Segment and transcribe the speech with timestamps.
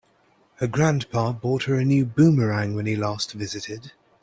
[0.55, 3.91] Her grandpa bought her a new boomerang when he last visited.